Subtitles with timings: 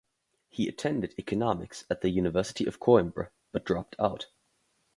[0.49, 4.29] He attended economics at the University of Coimbra but dropped out.